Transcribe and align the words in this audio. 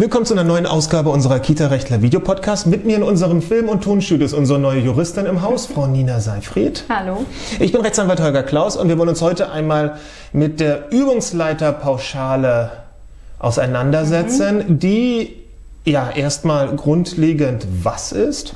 Willkommen 0.00 0.24
zu 0.24 0.34
einer 0.34 0.44
neuen 0.44 0.64
Ausgabe 0.64 1.10
unserer 1.10 1.40
Kita-Rechtler 1.40 2.02
Videopodcast. 2.02 2.68
Mit 2.68 2.84
mir 2.84 2.94
in 2.94 3.02
unserem 3.02 3.42
Film- 3.42 3.68
und 3.68 3.82
Tonstudio 3.82 4.24
ist 4.26 4.32
unsere 4.32 4.60
neue 4.60 4.78
Juristin 4.78 5.26
im 5.26 5.42
Haus, 5.42 5.66
Frau 5.66 5.88
Nina 5.88 6.20
Seifried. 6.20 6.84
Hallo. 6.88 7.26
Ich 7.58 7.72
bin 7.72 7.80
Rechtsanwalt 7.80 8.20
Holger 8.20 8.44
Klaus 8.44 8.76
und 8.76 8.88
wir 8.88 8.96
wollen 8.96 9.08
uns 9.08 9.22
heute 9.22 9.50
einmal 9.50 9.96
mit 10.32 10.60
der 10.60 10.92
Übungsleiterpauschale 10.92 12.70
auseinandersetzen, 13.40 14.58
mhm. 14.58 14.78
die 14.78 15.34
ja 15.84 16.08
erstmal 16.14 16.76
grundlegend 16.76 17.66
was 17.82 18.12
ist. 18.12 18.54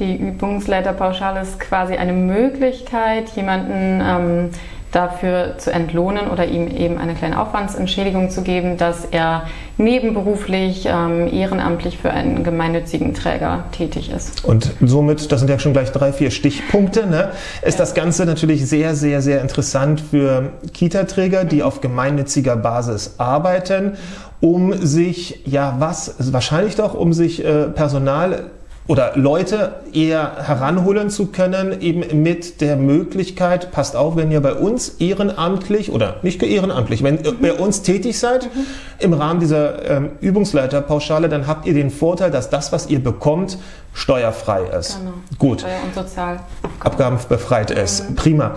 Die 0.00 0.16
Übungsleiterpauschale 0.16 1.42
ist 1.42 1.60
quasi 1.60 1.94
eine 1.94 2.12
Möglichkeit, 2.12 3.28
jemanden 3.36 4.02
ähm, 4.04 4.50
dafür 4.96 5.58
zu 5.58 5.70
entlohnen 5.70 6.28
oder 6.30 6.46
ihm 6.46 6.68
eben 6.68 6.96
eine 6.96 7.14
kleine 7.14 7.38
Aufwandsentschädigung 7.38 8.30
zu 8.30 8.40
geben, 8.40 8.78
dass 8.78 9.04
er 9.04 9.42
nebenberuflich 9.76 10.86
ähm, 10.90 11.30
ehrenamtlich 11.30 11.98
für 11.98 12.10
einen 12.10 12.44
gemeinnützigen 12.44 13.12
Träger 13.12 13.64
tätig 13.72 14.10
ist. 14.10 14.42
Und 14.42 14.72
somit, 14.80 15.30
das 15.30 15.40
sind 15.40 15.50
ja 15.50 15.58
schon 15.58 15.74
gleich 15.74 15.92
drei, 15.92 16.14
vier 16.14 16.30
Stichpunkte, 16.30 17.06
ne, 17.06 17.28
ist 17.60 17.74
ja. 17.74 17.84
das 17.84 17.92
Ganze 17.94 18.24
natürlich 18.24 18.66
sehr, 18.66 18.94
sehr, 18.94 19.20
sehr 19.20 19.42
interessant 19.42 20.00
für 20.00 20.52
Kita-Träger, 20.72 21.44
die 21.44 21.62
auf 21.62 21.82
gemeinnütziger 21.82 22.56
Basis 22.56 23.16
arbeiten, 23.18 23.98
um 24.40 24.72
sich, 24.72 25.42
ja, 25.44 25.76
was, 25.78 26.14
wahrscheinlich 26.32 26.76
doch, 26.76 26.94
um 26.94 27.12
sich 27.12 27.44
äh, 27.44 27.64
Personal 27.64 28.50
oder 28.86 29.12
Leute 29.16 29.80
eher 29.92 30.36
heranholen 30.46 31.10
zu 31.10 31.26
können, 31.26 31.80
eben 31.80 32.22
mit 32.22 32.60
der 32.60 32.76
Möglichkeit, 32.76 33.72
passt 33.72 33.96
auf, 33.96 34.16
wenn 34.16 34.30
ihr 34.30 34.40
bei 34.40 34.54
uns 34.54 34.88
ehrenamtlich 35.00 35.90
oder 35.90 36.16
nicht 36.22 36.42
ehrenamtlich, 36.42 37.02
wenn 37.02 37.22
ihr 37.24 37.34
bei 37.34 37.52
uns 37.52 37.82
tätig 37.82 38.18
seid 38.18 38.44
mhm. 38.44 38.66
im 39.00 39.12
Rahmen 39.12 39.40
dieser 39.40 39.90
ähm, 39.90 40.10
Übungsleiterpauschale, 40.20 41.28
dann 41.28 41.46
habt 41.46 41.66
ihr 41.66 41.74
den 41.74 41.90
Vorteil, 41.90 42.30
dass 42.30 42.48
das, 42.48 42.72
was 42.72 42.88
ihr 42.88 43.02
bekommt, 43.02 43.58
steuerfrei 43.92 44.64
ist. 44.78 44.98
Genau. 44.98 45.14
Gut. 45.38 45.60
Steuer- 45.60 45.82
und 45.84 45.94
Sozialabgaben 45.94 47.18
befreit 47.28 47.70
ist. 47.70 48.10
Mhm. 48.10 48.14
Prima. 48.14 48.56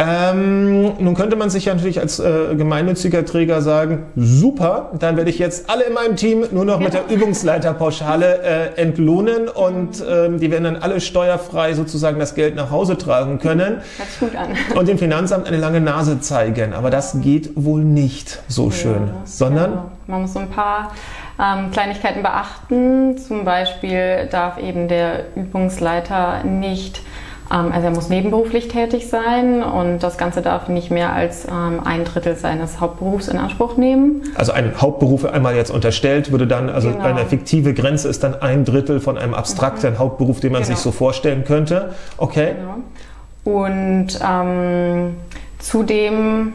Ähm, 0.00 0.92
nun 1.00 1.14
könnte 1.14 1.34
man 1.34 1.50
sich 1.50 1.64
ja 1.64 1.74
natürlich 1.74 1.98
als 1.98 2.20
äh, 2.20 2.54
gemeinnütziger 2.54 3.24
Träger 3.24 3.62
sagen, 3.62 4.04
super, 4.14 4.92
dann 4.96 5.16
werde 5.16 5.28
ich 5.28 5.40
jetzt 5.40 5.68
alle 5.68 5.82
in 5.82 5.92
meinem 5.92 6.14
Team 6.14 6.44
nur 6.52 6.64
noch 6.64 6.78
mit 6.78 6.94
der 6.94 7.08
Übungsleiterpauschale 7.08 8.42
äh, 8.76 8.80
entlohnen 8.80 9.48
und 9.48 10.04
ähm, 10.08 10.38
die 10.38 10.52
werden 10.52 10.64
dann 10.64 10.76
alle 10.76 11.00
steuerfrei 11.00 11.74
sozusagen 11.74 12.20
das 12.20 12.36
Geld 12.36 12.54
nach 12.54 12.70
Hause 12.70 12.96
tragen 12.96 13.40
können. 13.40 13.80
Hört 13.96 14.08
sich 14.08 14.20
gut 14.20 14.36
an. 14.36 14.50
Und 14.78 14.86
dem 14.86 14.98
Finanzamt 14.98 15.48
eine 15.48 15.56
lange 15.56 15.80
Nase 15.80 16.20
zeigen. 16.20 16.74
Aber 16.74 16.90
das 16.90 17.20
geht 17.20 17.50
wohl 17.56 17.82
nicht 17.82 18.40
so 18.46 18.66
ja, 18.66 18.72
schön, 18.72 19.10
sondern... 19.24 19.72
Ja. 19.72 19.90
Man 20.06 20.22
muss 20.22 20.32
so 20.32 20.38
ein 20.38 20.48
paar 20.48 20.92
ähm, 21.40 21.72
Kleinigkeiten 21.72 22.22
beachten. 22.22 23.18
Zum 23.18 23.44
Beispiel 23.44 24.28
darf 24.30 24.58
eben 24.58 24.86
der 24.86 25.36
Übungsleiter 25.36 26.44
nicht 26.44 27.02
also 27.48 27.86
er 27.86 27.90
muss 27.90 28.08
nebenberuflich 28.10 28.68
tätig 28.68 29.08
sein 29.08 29.62
und 29.62 30.00
das 30.00 30.18
Ganze 30.18 30.42
darf 30.42 30.68
nicht 30.68 30.90
mehr 30.90 31.12
als 31.14 31.46
ähm, 31.46 31.80
ein 31.82 32.04
Drittel 32.04 32.36
seines 32.36 32.78
Hauptberufs 32.78 33.28
in 33.28 33.38
Anspruch 33.38 33.76
nehmen. 33.78 34.22
Also 34.34 34.52
ein 34.52 34.78
Hauptberuf 34.78 35.24
einmal 35.24 35.56
jetzt 35.56 35.70
unterstellt, 35.70 36.30
würde 36.30 36.46
dann, 36.46 36.68
also 36.68 36.90
genau. 36.90 37.04
eine 37.04 37.24
fiktive 37.24 37.72
Grenze 37.72 38.08
ist 38.08 38.22
dann 38.22 38.34
ein 38.42 38.66
Drittel 38.66 39.00
von 39.00 39.16
einem 39.16 39.32
abstrakten 39.32 39.94
mhm. 39.94 39.98
Hauptberuf, 39.98 40.40
den 40.40 40.52
man 40.52 40.62
genau. 40.62 40.74
sich 40.74 40.82
so 40.82 40.92
vorstellen 40.92 41.44
könnte. 41.44 41.94
Okay. 42.18 42.54
Genau. 42.58 43.58
Und 43.60 44.08
ähm, 44.22 45.16
zudem, 45.58 46.52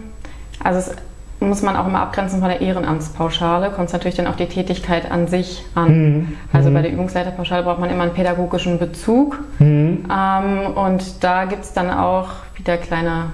also 0.64 0.80
es 0.80 0.92
muss 1.48 1.62
man 1.62 1.76
auch 1.76 1.88
immer 1.88 2.02
abgrenzen 2.02 2.40
von 2.40 2.50
der 2.50 2.62
Ehrenamtspauschale, 2.62 3.72
kommt 3.72 3.88
es 3.88 3.94
natürlich 3.94 4.16
dann 4.16 4.28
auf 4.28 4.36
die 4.36 4.48
Tätigkeit 4.48 5.10
an 5.12 5.28
sich 5.28 5.64
an. 5.76 5.88
Mhm. 5.88 6.38
Also 6.52 6.70
bei 6.72 6.80
mhm. 6.80 6.84
der 6.84 6.94
Übungsleiterpauschale 6.94 7.64
braucht 7.64 7.80
man 7.80 7.90
immer 7.90 8.04
einen 8.04 8.14
pädagogischen 8.14 8.80
Bezug. 8.80 9.40
Mhm. 9.60 10.06
Ähm, 10.12 10.68
und 10.76 11.24
da 11.24 11.46
gibt 11.46 11.64
es 11.64 11.74
dann 11.74 11.92
auch 11.92 12.30
wieder 12.56 12.78
kleine 12.78 13.32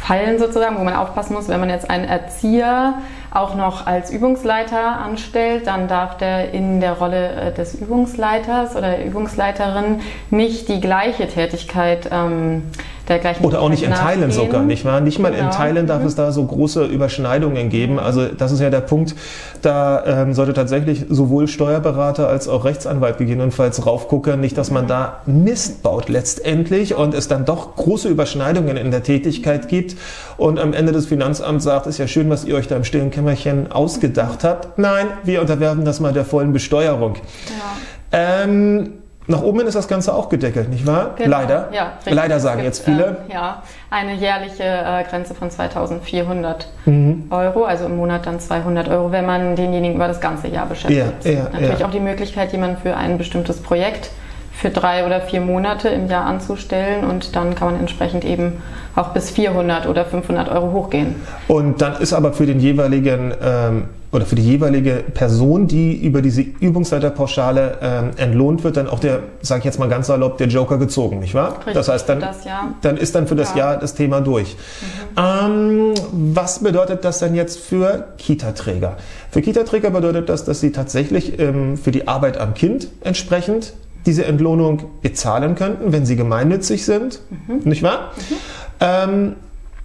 Fallen 0.00 0.38
sozusagen, 0.38 0.78
wo 0.78 0.84
man 0.84 0.94
aufpassen 0.94 1.34
muss, 1.34 1.48
wenn 1.48 1.60
man 1.60 1.68
jetzt 1.68 1.90
einen 1.90 2.04
Erzieher 2.04 2.94
auch 3.30 3.54
noch 3.54 3.86
als 3.86 4.10
Übungsleiter 4.10 4.98
anstellt, 4.98 5.66
dann 5.66 5.88
darf 5.88 6.16
der 6.16 6.52
in 6.52 6.80
der 6.80 6.94
Rolle 6.94 7.30
äh, 7.30 7.52
des 7.52 7.74
Übungsleiters 7.74 8.76
oder 8.76 8.92
der 8.92 9.04
Übungsleiterin 9.04 10.00
nicht 10.30 10.68
die 10.68 10.80
gleiche 10.80 11.28
Tätigkeit 11.28 12.08
ähm, 12.10 12.62
der 13.10 13.18
gleichen 13.18 13.44
Oder 13.44 13.60
auch 13.60 13.68
nicht 13.68 13.82
in 13.82 13.92
Teilen 13.92 14.30
sogar, 14.30 14.62
nicht 14.62 14.84
wahr? 14.84 15.00
Nicht 15.00 15.18
mal 15.18 15.32
genau. 15.32 15.44
in 15.44 15.50
Teilen 15.50 15.86
darf 15.86 16.00
mhm. 16.00 16.06
es 16.06 16.14
da 16.14 16.32
so 16.32 16.44
große 16.44 16.84
Überschneidungen 16.86 17.68
geben. 17.68 17.98
Also 17.98 18.26
das 18.26 18.52
ist 18.52 18.60
ja 18.60 18.70
der 18.70 18.80
Punkt, 18.80 19.14
da 19.62 20.04
ähm, 20.06 20.32
sollte 20.32 20.54
tatsächlich 20.54 21.04
sowohl 21.08 21.48
Steuerberater 21.48 22.28
als 22.28 22.48
auch 22.48 22.64
Rechtsanwalt 22.64 23.18
gegebenenfalls 23.18 23.84
raufgucken, 23.84 24.40
nicht, 24.40 24.56
dass 24.56 24.70
man 24.70 24.86
da 24.86 25.18
Mist 25.26 25.82
baut 25.82 26.08
letztendlich 26.08 26.94
und 26.94 27.12
es 27.14 27.28
dann 27.28 27.44
doch 27.44 27.76
große 27.76 28.08
Überschneidungen 28.08 28.76
in 28.76 28.90
der 28.90 29.02
Tätigkeit 29.02 29.68
gibt 29.68 29.96
und 30.36 30.58
am 30.58 30.72
Ende 30.72 30.92
des 30.92 31.06
Finanzamts 31.06 31.64
sagt, 31.64 31.86
ist 31.86 31.98
ja 31.98 32.06
schön, 32.06 32.30
was 32.30 32.44
ihr 32.44 32.54
euch 32.54 32.68
da 32.68 32.76
im 32.76 32.84
stillen 32.84 33.10
Kämmerchen 33.10 33.72
ausgedacht 33.72 34.44
habt. 34.44 34.78
Nein, 34.78 35.08
wir 35.24 35.40
unterwerfen 35.40 35.84
das 35.84 36.00
mal 36.00 36.12
der 36.12 36.24
vollen 36.24 36.52
Besteuerung. 36.52 37.14
Ja. 37.14 38.42
Ähm, 38.44 38.94
nach 39.30 39.42
oben 39.42 39.58
hin 39.58 39.68
ist 39.68 39.74
das 39.74 39.88
Ganze 39.88 40.14
auch 40.14 40.28
gedeckelt, 40.28 40.68
nicht 40.68 40.86
wahr? 40.86 41.14
Genau. 41.16 41.30
Leider. 41.30 41.68
Ja, 41.72 41.92
richtig. 41.98 42.14
Leider 42.14 42.40
sagen 42.40 42.62
jetzt 42.62 42.84
viele. 42.84 43.18
Äh, 43.28 43.32
ja, 43.32 43.62
eine 43.90 44.14
jährliche 44.14 44.64
äh, 44.64 45.04
Grenze 45.08 45.34
von 45.34 45.50
2400 45.50 46.68
mhm. 46.84 47.28
Euro, 47.30 47.64
also 47.64 47.86
im 47.86 47.96
Monat 47.96 48.26
dann 48.26 48.40
200 48.40 48.88
Euro, 48.88 49.12
wenn 49.12 49.26
man 49.26 49.56
denjenigen 49.56 49.96
über 49.96 50.08
das 50.08 50.20
ganze 50.20 50.48
Jahr 50.48 50.66
beschäftigt. 50.66 51.24
Ja, 51.24 51.30
ja, 51.30 51.42
Natürlich 51.52 51.80
ja. 51.80 51.86
auch 51.86 51.90
die 51.90 52.00
Möglichkeit, 52.00 52.52
jemanden 52.52 52.76
für 52.78 52.96
ein 52.96 53.18
bestimmtes 53.18 53.62
Projekt 53.62 54.10
für 54.52 54.70
drei 54.70 55.06
oder 55.06 55.22
vier 55.22 55.40
Monate 55.40 55.88
im 55.88 56.08
Jahr 56.08 56.26
anzustellen 56.26 57.04
und 57.04 57.34
dann 57.34 57.54
kann 57.54 57.70
man 57.70 57.80
entsprechend 57.80 58.24
eben 58.24 58.60
auch 58.94 59.08
bis 59.10 59.30
400 59.30 59.86
oder 59.86 60.04
500 60.04 60.50
Euro 60.50 60.72
hochgehen. 60.72 61.14
Und 61.48 61.80
dann 61.80 61.96
ist 61.96 62.12
aber 62.12 62.32
für 62.34 62.44
den 62.44 62.60
jeweiligen 62.60 63.32
ähm, 63.42 63.88
oder 64.12 64.26
für 64.26 64.34
die 64.34 64.42
jeweilige 64.42 65.04
Person, 65.14 65.68
die 65.68 65.94
über 65.94 66.20
diese 66.20 66.40
Übungsleiterpauschale 66.42 67.78
ähm, 67.80 68.10
entlohnt 68.16 68.64
wird, 68.64 68.76
dann 68.76 68.88
auch 68.88 68.98
der, 68.98 69.20
sage 69.40 69.60
ich 69.60 69.64
jetzt 69.64 69.78
mal 69.78 69.88
ganz 69.88 70.08
salopp, 70.08 70.38
der 70.38 70.48
Joker 70.48 70.78
gezogen, 70.78 71.20
nicht 71.20 71.34
wahr? 71.34 71.58
Richtig, 71.58 71.74
das 71.74 71.88
heißt, 71.88 72.08
dann, 72.08 72.20
das 72.20 72.38
dann 72.82 72.96
ist 72.96 73.14
dann 73.14 73.28
für 73.28 73.36
das 73.36 73.50
ja. 73.50 73.58
Jahr 73.58 73.76
das 73.76 73.94
Thema 73.94 74.20
durch. 74.20 74.56
Mhm. 75.16 75.22
Ähm, 75.22 75.94
was 76.10 76.58
bedeutet 76.58 77.04
das 77.04 77.20
denn 77.20 77.36
jetzt 77.36 77.60
für 77.60 78.08
Kita-Träger? 78.18 78.96
Für 79.30 79.42
Kita-Träger 79.42 79.90
bedeutet 79.90 80.28
das, 80.28 80.44
dass 80.44 80.60
sie 80.60 80.72
tatsächlich 80.72 81.38
ähm, 81.38 81.76
für 81.76 81.92
die 81.92 82.08
Arbeit 82.08 82.36
am 82.38 82.54
Kind 82.54 82.88
entsprechend 83.02 83.74
diese 84.06 84.24
Entlohnung 84.24 84.82
bezahlen 85.02 85.54
könnten, 85.54 85.92
wenn 85.92 86.04
sie 86.04 86.16
gemeinnützig 86.16 86.84
sind, 86.84 87.20
mhm. 87.46 87.60
nicht 87.68 87.82
wahr? 87.84 88.10
Mhm. 88.16 88.34
Ähm, 88.80 89.36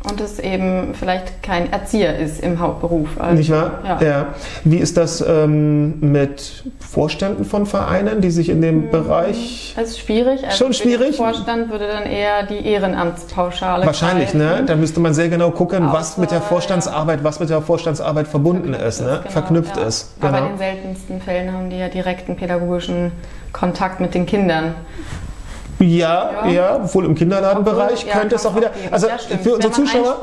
und 0.09 0.21
es 0.21 0.39
eben 0.39 0.93
vielleicht 0.93 1.41
kein 1.43 1.71
Erzieher 1.71 2.17
ist 2.17 2.41
im 2.41 2.59
Hauptberuf. 2.59 3.09
Also, 3.19 3.35
nicht 3.35 3.51
wahr? 3.51 3.79
Ja. 3.83 4.01
ja. 4.01 4.27
Wie 4.63 4.77
ist 4.77 4.97
das 4.97 5.21
ähm, 5.21 5.99
mit 5.99 6.63
Vorständen 6.95 7.43
von 7.43 7.65
Vereinen, 7.65 8.21
die 8.21 8.31
sich 8.31 8.47
in 8.47 8.61
dem 8.61 8.83
hm, 8.83 8.91
Bereich. 8.91 9.73
Das 9.75 9.89
ist 9.89 9.99
schwierig. 9.99 10.45
Also 10.45 10.55
Schon 10.55 10.73
schwierig? 10.73 11.17
Der 11.17 11.25
Vorstand 11.25 11.69
würde 11.69 11.87
dann 11.89 12.05
eher 12.05 12.43
die 12.43 12.65
Ehrenamtspauschale. 12.65 13.85
Wahrscheinlich, 13.85 14.33
ne? 14.33 14.45
greifen. 14.45 14.61
ne? 14.61 14.65
Da 14.65 14.75
müsste 14.75 15.01
man 15.01 15.13
sehr 15.13 15.27
genau 15.27 15.51
gucken, 15.51 15.87
Außer, 15.87 15.93
was 15.93 16.17
mit 16.17 16.31
der 16.31 16.41
Vorstandsarbeit, 16.41 17.23
was 17.25 17.41
mit 17.41 17.49
der 17.49 17.61
Vorstandsarbeit 17.61 18.29
verbunden 18.29 18.73
Verknüpft 18.73 18.87
ist, 18.87 19.01
ne? 19.01 19.19
Genau, 19.19 19.29
Verknüpft 19.29 19.77
ja. 19.77 19.83
ist. 19.83 20.15
Genau. 20.21 20.27
Aber 20.29 20.45
in 20.45 20.51
den 20.53 20.57
seltensten 20.57 21.21
Fällen 21.21 21.51
haben 21.51 21.69
die 21.69 21.77
ja 21.77 21.89
direkten 21.89 22.37
pädagogischen 22.37 23.11
Kontakt 23.51 23.99
mit 23.99 24.13
den 24.13 24.25
Kindern. 24.25 24.75
Ja, 25.79 26.45
ja, 26.45 26.47
ja, 26.47 26.93
wohl 26.93 27.05
im 27.05 27.15
Kinderladenbereich 27.15 28.05
Obwohl, 28.05 28.11
könnte 28.11 28.35
ja, 28.35 28.39
es 28.39 28.45
auch 28.45 28.55
wieder. 28.55 28.71
Also 28.91 29.07
für 29.43 29.55
unsere 29.55 29.73
Zuschauer. 29.73 30.21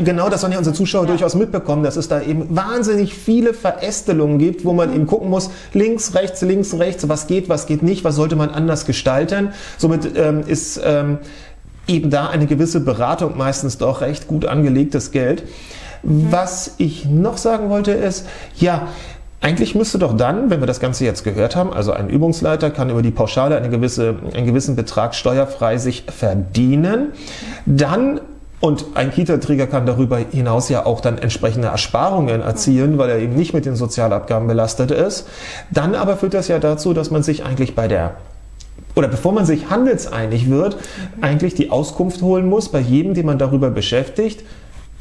Genau, 0.00 0.28
das 0.28 0.40
sollen 0.40 0.52
ja 0.52 0.58
unsere 0.58 0.74
Zuschauer 0.74 1.02
ja. 1.02 1.08
durchaus 1.10 1.34
mitbekommen, 1.34 1.84
dass 1.84 1.96
es 1.96 2.08
da 2.08 2.20
eben 2.20 2.54
wahnsinnig 2.54 3.14
viele 3.14 3.54
Verästelungen 3.54 4.38
gibt, 4.38 4.64
wo 4.64 4.72
man 4.72 4.90
mhm. 4.90 4.96
eben 4.96 5.06
gucken 5.06 5.30
muss, 5.30 5.50
links, 5.72 6.14
rechts, 6.14 6.42
links, 6.42 6.74
rechts, 6.74 7.08
was 7.08 7.28
geht, 7.28 7.48
was 7.48 7.66
geht 7.66 7.82
nicht, 7.82 8.02
was 8.02 8.16
sollte 8.16 8.34
man 8.34 8.50
anders 8.50 8.84
gestalten. 8.84 9.52
Somit 9.78 10.16
ähm, 10.16 10.42
ist 10.44 10.80
ähm, 10.84 11.18
eben 11.86 12.10
da 12.10 12.28
eine 12.28 12.46
gewisse 12.46 12.80
Beratung 12.80 13.36
meistens 13.36 13.78
doch 13.78 14.00
recht 14.00 14.26
gut 14.26 14.46
angelegtes 14.46 15.12
Geld. 15.12 15.44
Mhm. 16.02 16.32
Was 16.32 16.74
ich 16.78 17.04
noch 17.04 17.36
sagen 17.36 17.70
wollte 17.70 17.92
ist, 17.92 18.26
ja, 18.56 18.88
eigentlich 19.42 19.74
müsste 19.74 19.98
doch 19.98 20.16
dann, 20.16 20.50
wenn 20.50 20.60
wir 20.60 20.66
das 20.66 20.80
Ganze 20.80 21.04
jetzt 21.04 21.24
gehört 21.24 21.56
haben, 21.56 21.72
also 21.72 21.92
ein 21.92 22.08
Übungsleiter 22.08 22.70
kann 22.70 22.90
über 22.90 23.02
die 23.02 23.10
Pauschale 23.10 23.56
eine 23.56 23.68
gewisse, 23.68 24.14
einen 24.34 24.46
gewissen 24.46 24.76
Betrag 24.76 25.14
steuerfrei 25.14 25.78
sich 25.78 26.04
verdienen, 26.08 27.08
dann 27.66 28.20
und 28.60 28.86
ein 28.94 29.10
Kita-Träger 29.10 29.66
kann 29.66 29.86
darüber 29.86 30.18
hinaus 30.18 30.68
ja 30.68 30.86
auch 30.86 31.00
dann 31.00 31.18
entsprechende 31.18 31.66
Ersparungen 31.66 32.42
erzielen, 32.42 32.96
weil 32.96 33.10
er 33.10 33.18
eben 33.18 33.34
nicht 33.34 33.52
mit 33.54 33.66
den 33.66 33.74
Sozialabgaben 33.74 34.46
belastet 34.46 34.92
ist. 34.92 35.26
Dann 35.72 35.96
aber 35.96 36.16
führt 36.16 36.34
das 36.34 36.46
ja 36.46 36.60
dazu, 36.60 36.94
dass 36.94 37.10
man 37.10 37.24
sich 37.24 37.44
eigentlich 37.44 37.74
bei 37.74 37.88
der 37.88 38.14
oder 38.94 39.08
bevor 39.08 39.32
man 39.32 39.46
sich 39.46 39.70
handelseinig 39.70 40.50
wird, 40.50 40.76
eigentlich 41.20 41.54
die 41.54 41.70
Auskunft 41.70 42.22
holen 42.22 42.48
muss 42.48 42.68
bei 42.68 42.78
jedem, 42.78 43.14
den 43.14 43.26
man 43.26 43.38
darüber 43.38 43.70
beschäftigt, 43.70 44.44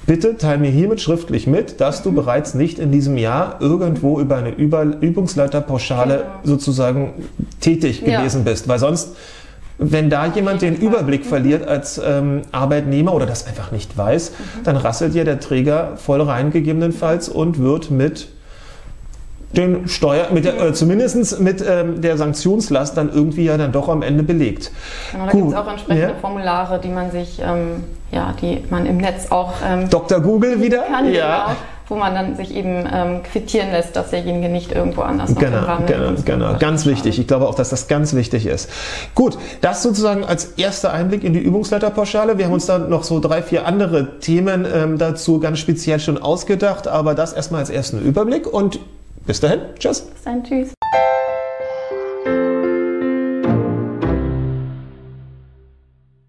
Bitte 0.08 0.36
teile 0.38 0.58
mir 0.60 0.72
hiermit 0.72 1.00
schriftlich 1.00 1.46
mit, 1.48 1.80
dass 1.80 2.02
du 2.02 2.12
bereits 2.12 2.54
nicht 2.56 2.80
in 2.80 2.92
diesem 2.92 3.18
Jahr 3.18 3.58
irgendwo 3.62 4.20
über 4.20 4.38
eine 4.38 4.50
Über 4.50 4.84
Übungsleiterpauschale 4.84 6.16
Genau. 6.18 6.28
sozusagen 6.44 7.14
tätig 7.60 8.02
Ja. 8.06 8.20
gewesen 8.20 8.44
bist. 8.44 8.68
Weil 8.68 8.80
sonst, 8.80 9.16
wenn 9.78 10.10
da 10.10 10.26
jemand 10.28 10.62
den. 10.64 10.76
Überblick 10.76 11.26
verliert 11.26 11.68
als 11.68 12.02
ähm, 12.04 12.42
Arbeitnehmer 12.52 13.14
oder 13.14 13.26
das 13.28 13.46
einfach 13.48 13.72
nicht 13.72 13.96
weiß, 13.98 14.32
dann 14.64 14.76
rasselt 14.76 15.14
ja 15.16 15.24
der 15.24 15.40
Träger 15.40 15.98
voll 15.98 16.22
rein 16.22 16.52
gegebenenfalls 16.52 17.30
und 17.30 17.60
wird 17.60 17.92
mit 17.92 18.28
den 19.54 19.88
Steuer, 19.88 20.28
mit 20.32 20.46
der, 20.46 20.56
oder 20.56 20.74
zumindest 20.74 21.40
mit 21.40 21.64
ähm, 21.68 22.02
der 22.02 22.18
Sanktionslast 22.18 22.96
dann 22.98 23.12
irgendwie 23.14 23.46
ja 23.46 23.58
dann 23.58 23.72
doch 23.72 23.90
am 23.90 24.02
Ende 24.02 24.24
belegt. 24.24 24.72
Genau, 25.12 25.26
da 25.26 25.32
gibt 25.32 25.48
es 25.50 25.56
auch 25.56 25.68
entsprechende 25.68 26.08
Ja. 26.08 26.16
Formulare, 26.20 26.80
die 26.80 26.90
man 26.90 27.12
sich, 27.12 27.42
ähm, 27.46 27.84
ja, 28.12 28.34
die 28.42 28.64
man 28.70 28.86
im 28.86 28.98
Netz 28.98 29.32
auch 29.32 29.54
ähm, 29.68 29.90
Dr. 29.90 30.20
Google 30.22 30.62
wieder? 30.62 30.84
kann, 30.84 31.12
ja. 31.12 31.46
genau, 31.46 31.56
wo 31.90 31.96
man 31.98 32.16
dann 32.16 32.38
sich 32.38 32.56
eben 32.56 32.88
ähm, 32.92 33.22
quittieren 33.24 33.72
lässt, 33.72 33.98
dass 33.98 34.12
derjenige 34.12 34.48
nicht 34.48 34.72
irgendwo 34.72 35.02
anders 35.02 35.32
noch 35.32 35.42
Genau, 35.42 35.58
Rahmen 35.60 35.86
der 35.88 35.98
genau, 35.98 36.12
genau. 36.24 36.46
Übungsleiter- 36.46 36.60
Ganz 36.60 36.86
wichtig. 36.86 37.20
Ich 37.20 37.28
glaube 37.28 37.50
auch, 37.50 37.56
dass 37.56 37.70
das 37.70 37.90
ganz 37.90 38.14
wichtig 38.16 38.46
ist. 38.46 38.70
Gut, 39.14 39.38
das 39.60 39.84
sozusagen 39.84 40.24
als 40.24 40.46
erster 40.56 40.94
Einblick 40.94 41.26
in 41.26 41.34
die 41.34 41.40
Übungsleiterpauschale. 41.40 42.38
Wir 42.38 42.46
haben 42.46 42.54
uns 42.54 42.66
dann 42.66 42.90
noch 42.90 43.04
so 43.04 43.20
drei, 43.20 43.42
vier 43.42 43.66
andere 43.68 44.20
Themen 44.20 44.66
ähm, 44.74 44.98
dazu 44.98 45.42
ganz 45.42 45.60
speziell 45.60 46.00
schon 46.00 46.18
ausgedacht, 46.22 46.88
aber 46.88 47.14
das 47.14 47.34
erstmal 47.34 47.60
als 47.60 47.70
ersten 47.70 48.00
Überblick 48.02 48.48
und 48.48 48.80
bis 49.32 49.40
dahin. 49.40 49.62
Tschüss. 49.80 50.02
Bis 50.02 50.24
dann, 50.24 50.44
tschüss. 50.44 50.74